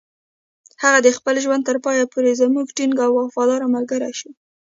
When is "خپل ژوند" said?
1.17-1.63